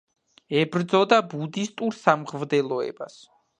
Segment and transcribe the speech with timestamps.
[0.61, 3.23] ებრძოდა ბუდისტურ სამღვდელოებას.